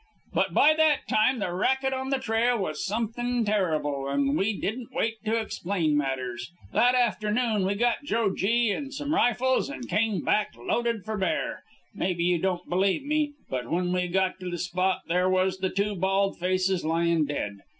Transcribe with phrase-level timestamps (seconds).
[0.33, 4.91] "But by that time the racket on the trail was something terrible, and we didn't
[4.91, 6.51] wait to explain matters.
[6.73, 11.61] That afternoon we got Joe Gee and some rifles and came back loaded for bear.
[11.93, 15.69] Mebbe you won't believe me, but when we got to the spot, there was the
[15.69, 17.59] two bald faces lyin' dead.